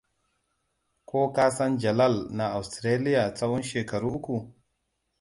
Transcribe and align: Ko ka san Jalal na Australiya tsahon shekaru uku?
Ko 1.09 1.21
ka 1.35 1.45
san 1.55 1.77
Jalal 1.79 2.15
na 2.31 2.45
Australiya 2.59 3.23
tsahon 3.35 3.61
shekaru 3.71 4.07
uku? 4.17 4.35